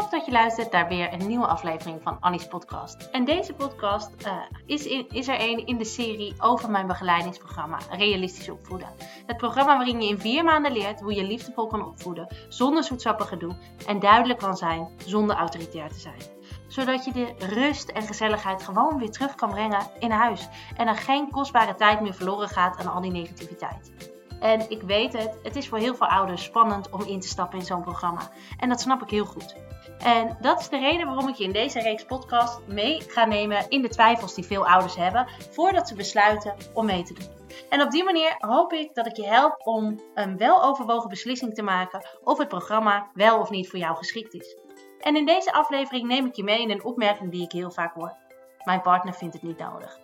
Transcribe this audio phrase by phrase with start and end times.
[0.00, 3.08] Tof dat je luistert naar weer een nieuwe aflevering van Annie's podcast.
[3.12, 4.32] En deze podcast uh,
[4.66, 8.88] is, in, is er een in de serie over mijn begeleidingsprogramma Realistisch Opvoeden.
[9.26, 13.28] Het programma waarin je in vier maanden leert hoe je liefdevol kan opvoeden zonder zoetsappig
[13.28, 16.20] gedoe en duidelijk kan zijn zonder autoritair te zijn.
[16.68, 20.96] Zodat je de rust en gezelligheid gewoon weer terug kan brengen in huis en er
[20.96, 23.92] geen kostbare tijd meer verloren gaat aan al die negativiteit.
[24.40, 27.58] En ik weet het, het is voor heel veel ouders spannend om in te stappen
[27.58, 28.30] in zo'n programma.
[28.58, 29.54] En dat snap ik heel goed.
[30.02, 33.68] En dat is de reden waarom ik je in deze reeks podcast mee ga nemen
[33.68, 37.28] in de twijfels die veel ouders hebben voordat ze besluiten om mee te doen.
[37.68, 41.62] En op die manier hoop ik dat ik je help om een weloverwogen beslissing te
[41.62, 44.56] maken of het programma wel of niet voor jou geschikt is.
[45.00, 47.94] En in deze aflevering neem ik je mee in een opmerking die ik heel vaak
[47.94, 48.16] hoor.
[48.64, 49.98] Mijn partner vindt het niet nodig.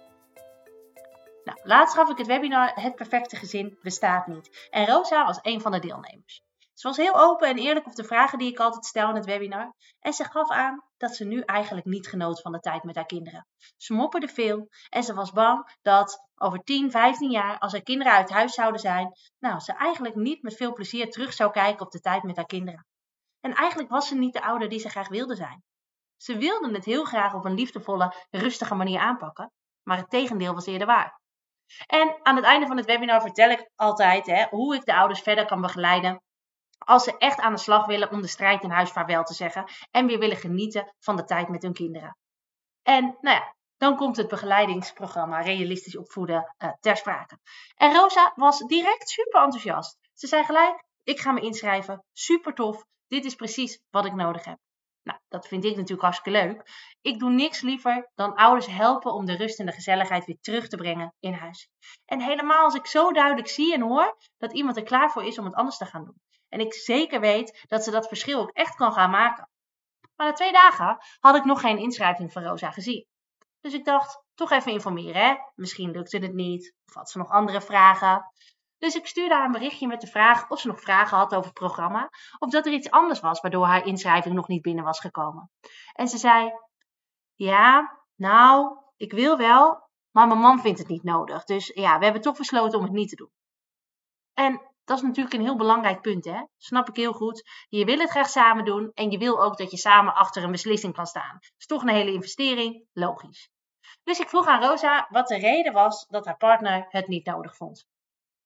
[1.45, 4.69] Nou, laatst gaf ik het webinar Het perfecte gezin bestaat niet.
[4.71, 6.46] En Rosa was een van de deelnemers.
[6.77, 9.25] Ze was heel open en eerlijk op de vragen die ik altijd stel in het
[9.25, 9.75] webinar.
[10.01, 13.07] En ze gaf aan dat ze nu eigenlijk niet genoot van de tijd met haar
[13.07, 13.47] kinderen.
[13.77, 18.13] Ze mopperde veel en ze was bang dat over 10, 15 jaar, als haar kinderen
[18.13, 21.93] uit huis zouden zijn, nou, ze eigenlijk niet met veel plezier terug zou kijken op
[21.93, 22.87] de tijd met haar kinderen.
[23.41, 25.63] En eigenlijk was ze niet de ouder die ze graag wilde zijn.
[26.17, 29.53] Ze wilde het heel graag op een liefdevolle, rustige manier aanpakken,
[29.83, 31.21] maar het tegendeel was eerder waar.
[31.87, 35.21] En aan het einde van het webinar vertel ik altijd hè, hoe ik de ouders
[35.21, 36.21] verder kan begeleiden
[36.87, 39.65] als ze echt aan de slag willen om de strijd in huis vaarwel te zeggen
[39.91, 42.17] en weer willen genieten van de tijd met hun kinderen.
[42.83, 47.39] En nou ja, dan komt het begeleidingsprogramma Realistisch Opvoeden uh, ter sprake.
[47.75, 49.99] En Rosa was direct super enthousiast.
[50.15, 54.45] Ze zei gelijk, ik ga me inschrijven, super tof, dit is precies wat ik nodig
[54.45, 54.59] heb.
[55.03, 56.63] Nou, dat vind ik natuurlijk hartstikke leuk.
[57.01, 60.69] Ik doe niks liever dan ouders helpen om de rust en de gezelligheid weer terug
[60.69, 61.69] te brengen in huis.
[62.05, 65.39] En helemaal als ik zo duidelijk zie en hoor dat iemand er klaar voor is
[65.39, 66.21] om het anders te gaan doen.
[66.49, 69.49] En ik zeker weet dat ze dat verschil ook echt kan gaan maken.
[70.17, 73.07] Maar na twee dagen had ik nog geen inschrijving van Rosa gezien.
[73.61, 75.35] Dus ik dacht, toch even informeren, hè?
[75.55, 78.31] Misschien lukte het niet, of had ze nog andere vragen.
[78.79, 81.45] Dus ik stuurde haar een berichtje met de vraag of ze nog vragen had over
[81.45, 85.01] het programma, of dat er iets anders was waardoor haar inschrijving nog niet binnen was
[85.01, 85.51] gekomen.
[85.93, 86.53] En ze zei:
[87.35, 91.45] Ja, nou, ik wil wel, maar mijn man vindt het niet nodig.
[91.45, 93.31] Dus ja, we hebben toch besloten om het niet te doen.
[94.35, 96.43] En dat is natuurlijk een heel belangrijk punt, hè?
[96.57, 97.43] Snap ik heel goed.
[97.69, 100.51] Je wil het graag samen doen en je wil ook dat je samen achter een
[100.51, 101.33] beslissing kan staan.
[101.41, 103.51] Dat is toch een hele investering, logisch.
[104.03, 107.57] Dus ik vroeg aan Rosa wat de reden was dat haar partner het niet nodig
[107.57, 107.87] vond.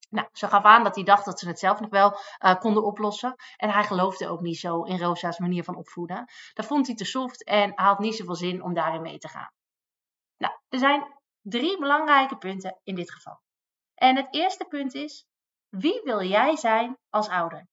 [0.09, 2.83] Nou, ze gaf aan dat hij dacht dat ze het zelf nog wel uh, konden
[2.83, 3.35] oplossen.
[3.57, 6.25] En hij geloofde ook niet zo in Rosa's manier van opvoeden.
[6.53, 9.51] Dat vond hij te soft en had niet zoveel zin om daarin mee te gaan.
[10.37, 13.41] Nou, er zijn drie belangrijke punten in dit geval.
[13.95, 15.25] En het eerste punt is:
[15.71, 17.67] wie wil jij zijn als ouder?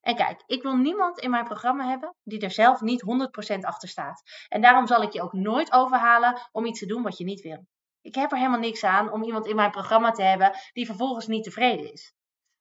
[0.00, 3.04] En kijk, ik wil niemand in mijn programma hebben die er zelf niet
[3.54, 4.22] 100% achter staat.
[4.48, 7.40] En daarom zal ik je ook nooit overhalen om iets te doen wat je niet
[7.40, 7.66] wil.
[8.00, 11.26] Ik heb er helemaal niks aan om iemand in mijn programma te hebben die vervolgens
[11.26, 12.12] niet tevreden is.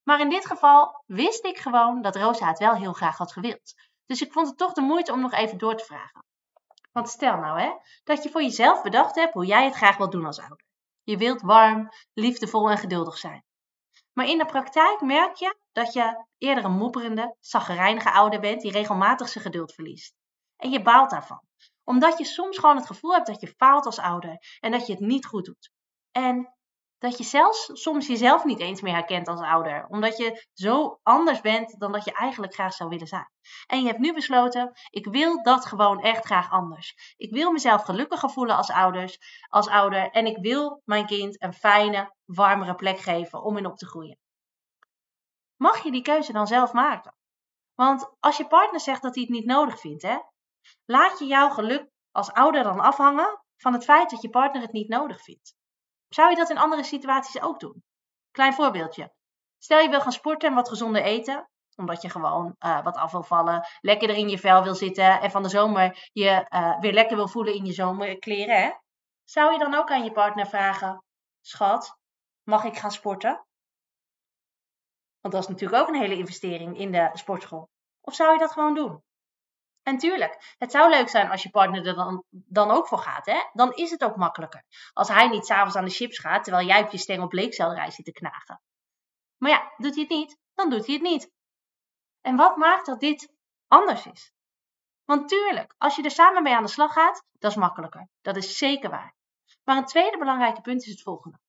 [0.03, 3.73] Maar in dit geval wist ik gewoon dat Rosa het wel heel graag had gewild.
[4.05, 6.25] Dus ik vond het toch de moeite om nog even door te vragen.
[6.91, 7.71] Want stel nou hè,
[8.03, 10.65] dat je voor jezelf bedacht hebt hoe jij het graag wilt doen als ouder.
[11.03, 13.43] Je wilt warm, liefdevol en geduldig zijn.
[14.17, 18.71] Maar in de praktijk merk je dat je eerder een mopperende, zaggerijnige ouder bent die
[18.71, 20.13] regelmatig zijn geduld verliest.
[20.55, 21.47] En je baalt daarvan
[21.87, 24.93] omdat je soms gewoon het gevoel hebt dat je faalt als ouder en dat je
[24.93, 25.71] het niet goed doet.
[26.11, 26.56] En
[26.97, 31.41] dat je zelfs soms jezelf niet eens meer herkent als ouder, omdat je zo anders
[31.41, 33.31] bent dan dat je eigenlijk graag zou willen zijn.
[33.67, 37.13] En je hebt nu besloten, ik wil dat gewoon echt graag anders.
[37.17, 41.53] Ik wil mezelf gelukkiger voelen als, ouders, als ouder en ik wil mijn kind een
[41.53, 44.17] fijne, warmere plek geven om in op te groeien.
[45.55, 47.15] Mag je die keuze dan zelf maken?
[47.75, 50.17] Want als je partner zegt dat hij het niet nodig vindt, hè,
[50.85, 54.71] Laat je jouw geluk als ouder dan afhangen van het feit dat je partner het
[54.71, 55.55] niet nodig vindt.
[56.09, 57.83] Zou je dat in andere situaties ook doen?
[58.31, 59.11] Klein voorbeeldje.
[59.57, 63.11] Stel je wil gaan sporten en wat gezonder eten, omdat je gewoon uh, wat af
[63.11, 66.79] wil vallen, lekker er in je vel wil zitten en van de zomer je uh,
[66.79, 68.61] weer lekker wil voelen in je zomerkleren.
[68.61, 68.71] Hè?
[69.23, 71.03] Zou je dan ook aan je partner vragen:
[71.41, 71.97] Schat,
[72.43, 73.45] mag ik gaan sporten?
[75.19, 77.69] Want dat is natuurlijk ook een hele investering in de sportschool.
[78.01, 79.03] Of zou je dat gewoon doen?
[79.87, 83.25] En tuurlijk, het zou leuk zijn als je partner er dan, dan ook voor gaat.
[83.25, 83.43] Hè?
[83.53, 84.63] Dan is het ook makkelijker.
[84.93, 88.05] Als hij niet s'avonds aan de chips gaat, terwijl jij op je stengel bleekselderij zit
[88.05, 88.61] te knagen.
[89.37, 91.31] Maar ja, doet hij het niet, dan doet hij het niet.
[92.21, 93.33] En wat maakt dat dit
[93.67, 94.31] anders is?
[95.05, 98.07] Want tuurlijk, als je er samen mee aan de slag gaat, dat is makkelijker.
[98.21, 99.15] Dat is zeker waar.
[99.63, 101.39] Maar een tweede belangrijke punt is het volgende.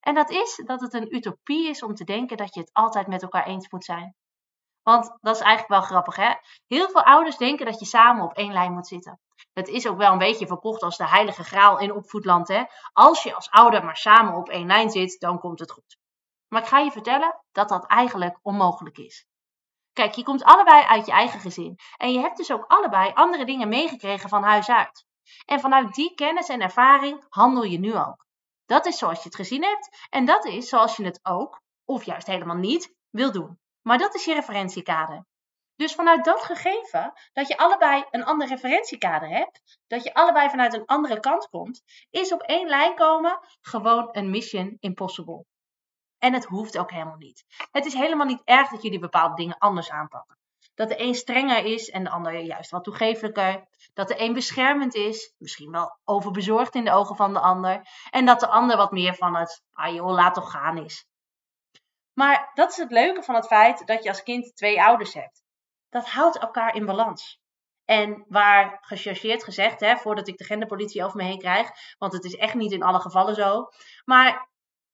[0.00, 3.06] En dat is dat het een utopie is om te denken dat je het altijd
[3.06, 4.14] met elkaar eens moet zijn.
[4.88, 6.34] Want dat is eigenlijk wel grappig, hè?
[6.66, 9.20] Heel veel ouders denken dat je samen op één lijn moet zitten.
[9.52, 12.64] Het is ook wel een beetje verkocht als de heilige graal in opvoedland, hè?
[12.92, 15.98] Als je als ouder maar samen op één lijn zit, dan komt het goed.
[16.48, 19.26] Maar ik ga je vertellen dat dat eigenlijk onmogelijk is.
[19.92, 21.78] Kijk, je komt allebei uit je eigen gezin.
[21.96, 25.06] En je hebt dus ook allebei andere dingen meegekregen van huis uit.
[25.44, 28.26] En vanuit die kennis en ervaring handel je nu ook.
[28.66, 30.06] Dat is zoals je het gezien hebt.
[30.08, 33.58] En dat is zoals je het ook, of juist helemaal niet, wil doen.
[33.86, 35.26] Maar dat is je referentiekader.
[35.76, 40.74] Dus vanuit dat gegeven, dat je allebei een ander referentiekader hebt, dat je allebei vanuit
[40.74, 45.44] een andere kant komt, is op één lijn komen gewoon een mission impossible.
[46.18, 47.44] En het hoeft ook helemaal niet.
[47.70, 50.38] Het is helemaal niet erg dat jullie bepaalde dingen anders aanpakken.
[50.74, 53.66] Dat de een strenger is en de ander juist wat toegefelijker.
[53.92, 57.88] Dat de een beschermend is, misschien wel overbezorgd in de ogen van de ander.
[58.10, 61.06] En dat de ander wat meer van het, ah joh, laat toch gaan is.
[62.18, 65.42] Maar dat is het leuke van het feit dat je als kind twee ouders hebt.
[65.88, 67.40] Dat houdt elkaar in balans.
[67.84, 72.24] En waar gechargeerd gezegd, hè, voordat ik de genderpolitie over me heen krijg, want het
[72.24, 73.68] is echt niet in alle gevallen zo.
[74.04, 74.48] Maar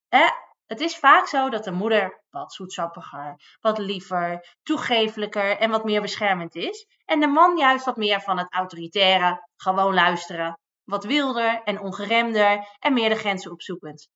[0.09, 0.29] hè,
[0.67, 6.01] het is vaak zo dat de moeder wat zoetsappiger, wat liever, toegefelijker en wat meer
[6.01, 6.87] beschermend is.
[7.05, 12.77] En de man juist wat meer van het autoritaire, gewoon luisteren, wat wilder en ongeremder
[12.79, 14.09] en meer de grenzen opzoekend.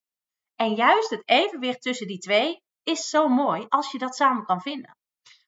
[0.56, 4.60] En juist het evenwicht tussen die twee is zo mooi als je dat samen kan
[4.60, 4.96] vinden.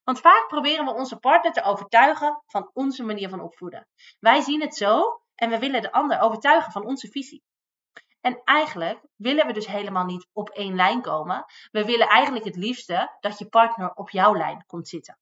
[0.04, 3.86] Want vaak proberen we onze partner te overtuigen van onze manier van opvoeden.
[4.20, 7.42] Wij zien het zo en we willen de ander overtuigen van onze visie.
[8.20, 11.44] En eigenlijk willen we dus helemaal niet op één lijn komen.
[11.70, 15.18] We willen eigenlijk het liefste dat je partner op jouw lijn komt zitten.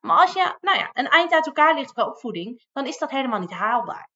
[0.00, 3.10] Maar als je nou ja, een eind uit elkaar ligt qua opvoeding, dan is dat
[3.10, 4.10] helemaal niet haalbaar.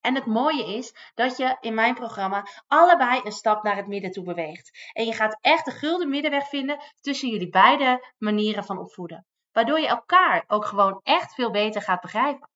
[0.00, 4.10] En het mooie is dat je in mijn programma allebei een stap naar het midden
[4.10, 4.90] toe beweegt.
[4.92, 9.26] En je gaat echt de gulden middenweg vinden tussen jullie beide manieren van opvoeden.
[9.52, 12.48] Waardoor je elkaar ook gewoon echt veel beter gaat begrijpen.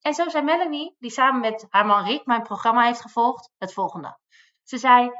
[0.00, 3.72] En zo zei Melanie, die samen met haar man Rick mijn programma heeft gevolgd, het
[3.72, 4.18] volgende.
[4.62, 5.10] Ze zei: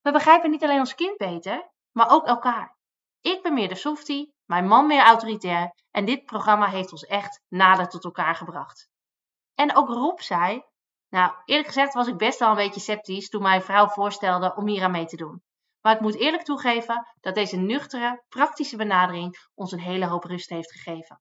[0.00, 2.76] We begrijpen niet alleen ons kind beter, maar ook elkaar.
[3.20, 7.40] Ik ben meer de softie, mijn man meer autoritair en dit programma heeft ons echt
[7.48, 8.88] nader tot elkaar gebracht.
[9.54, 10.62] En ook Rob zei:
[11.08, 14.66] Nou, eerlijk gezegd was ik best wel een beetje sceptisch toen mijn vrouw voorstelde om
[14.66, 15.42] hier aan mee te doen.
[15.80, 20.48] Maar ik moet eerlijk toegeven dat deze nuchtere, praktische benadering ons een hele hoop rust
[20.48, 21.20] heeft gegeven.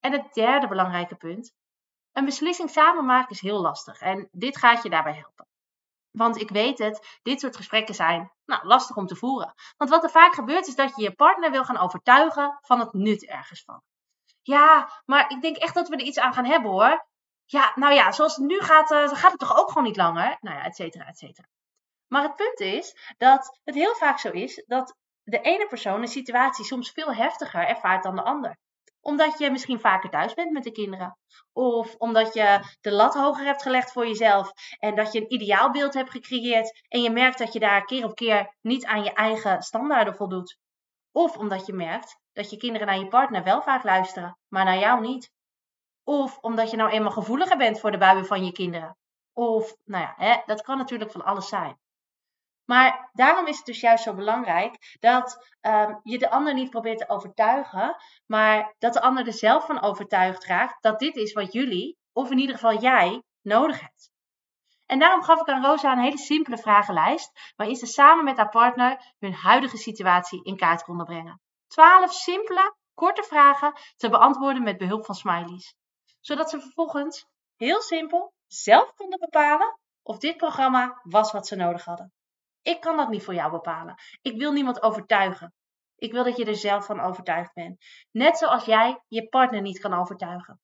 [0.00, 1.52] En het derde belangrijke punt.
[2.12, 5.46] Een beslissing samen maken is heel lastig en dit gaat je daarbij helpen.
[6.10, 9.54] Want ik weet het, dit soort gesprekken zijn nou, lastig om te voeren.
[9.76, 12.92] Want wat er vaak gebeurt is dat je je partner wil gaan overtuigen van het
[12.92, 13.82] nut ergens van.
[14.46, 17.06] Ja, maar ik denk echt dat we er iets aan gaan hebben hoor.
[17.44, 20.36] Ja, nou ja, zoals nu gaat, uh, gaat het toch ook gewoon niet langer?
[20.40, 21.48] Nou ja, et cetera, et cetera.
[22.06, 26.08] Maar het punt is dat het heel vaak zo is dat de ene persoon een
[26.08, 28.56] situatie soms veel heftiger ervaart dan de ander
[29.06, 31.18] omdat je misschien vaker thuis bent met de kinderen.
[31.52, 34.50] Of omdat je de lat hoger hebt gelegd voor jezelf.
[34.78, 36.84] En dat je een ideaalbeeld hebt gecreëerd.
[36.88, 40.58] En je merkt dat je daar keer op keer niet aan je eigen standaarden voldoet.
[41.16, 44.78] Of omdat je merkt dat je kinderen naar je partner wel vaak luisteren, maar naar
[44.78, 45.30] jou niet.
[46.04, 48.96] Of omdat je nou eenmaal gevoeliger bent voor de buien van je kinderen.
[49.32, 51.78] Of, nou ja, hè, dat kan natuurlijk van alles zijn.
[52.64, 56.98] Maar daarom is het dus juist zo belangrijk dat ehm, je de ander niet probeert
[56.98, 57.96] te overtuigen,
[58.26, 62.30] maar dat de ander er zelf van overtuigd raakt dat dit is wat jullie, of
[62.30, 64.10] in ieder geval jij, nodig hebt.
[64.86, 68.48] En daarom gaf ik aan Rosa een hele simpele vragenlijst, waarin ze samen met haar
[68.48, 71.40] partner hun huidige situatie in kaart konden brengen.
[71.66, 75.74] Twaalf simpele, korte vragen te beantwoorden met behulp van smileys.
[76.20, 77.26] Zodat ze vervolgens
[77.56, 82.12] heel simpel zelf konden bepalen of dit programma was wat ze nodig hadden.
[82.62, 83.94] Ik kan dat niet voor jou bepalen.
[84.22, 85.54] Ik wil niemand overtuigen.
[85.96, 87.84] Ik wil dat je er zelf van overtuigd bent.
[88.10, 90.60] Net zoals jij je partner niet kan overtuigen.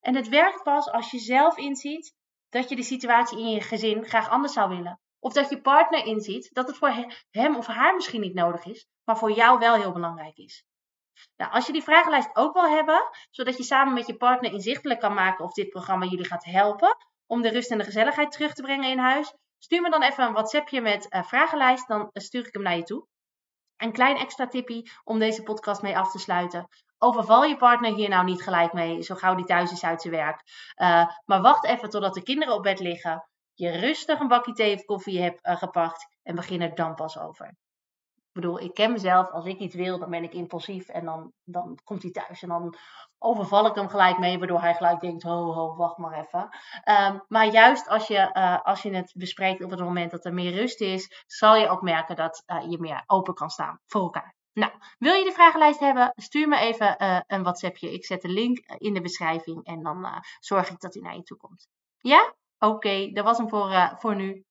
[0.00, 2.14] En het werkt pas als je zelf inziet
[2.52, 5.00] dat je de situatie in je gezin graag anders zou willen.
[5.18, 8.86] Of dat je partner inziet dat het voor hem of haar misschien niet nodig is,
[9.04, 10.64] maar voor jou wel heel belangrijk is.
[11.36, 15.00] Nou, als je die vragenlijst ook wil hebben, zodat je samen met je partner inzichtelijk
[15.00, 18.54] kan maken of dit programma jullie gaat helpen om de rust en de gezelligheid terug
[18.54, 22.46] te brengen in huis, Stuur me dan even een WhatsAppje met uh, vragenlijst, dan stuur
[22.46, 23.06] ik hem naar je toe.
[23.76, 26.68] Een klein extra tippie om deze podcast mee af te sluiten.
[27.04, 30.14] Overval je partner hier nou niet gelijk mee, zo gauw die thuis is uit zijn
[30.14, 30.42] werk.
[30.76, 33.28] Uh, maar wacht even totdat de kinderen op bed liggen.
[33.54, 37.18] Je rustig een bakje thee of koffie hebt uh, gepakt en begin er dan pas
[37.18, 37.46] over.
[38.16, 41.32] Ik bedoel, ik ken mezelf, als ik iets wil, dan ben ik impulsief en dan,
[41.44, 42.74] dan komt hij thuis en dan
[43.18, 46.48] overval ik hem gelijk mee, waardoor hij gelijk denkt, ho, ho, wacht maar even.
[47.12, 50.34] Um, maar juist als je, uh, als je het bespreekt op het moment dat er
[50.34, 54.34] meer rust is, zal je ook merken dat je meer open kan staan voor elkaar.
[54.54, 56.12] Nou, wil je de vragenlijst hebben?
[56.16, 57.92] Stuur me even uh, een WhatsAppje.
[57.92, 61.16] Ik zet de link in de beschrijving en dan uh, zorg ik dat hij naar
[61.16, 61.68] je toe komt.
[61.98, 62.34] Ja?
[62.58, 64.44] Oké, dat was hem voor, voor nu.